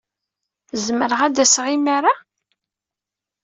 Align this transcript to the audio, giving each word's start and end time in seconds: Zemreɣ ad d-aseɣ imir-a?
Zemreɣ 0.85 1.19
ad 1.23 1.31
d-aseɣ 1.35 1.65
imir-a? 1.75 2.13